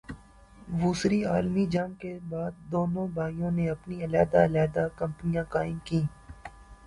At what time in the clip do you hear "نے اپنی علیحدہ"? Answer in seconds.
3.51-4.43